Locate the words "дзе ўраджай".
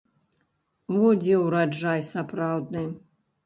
1.21-2.05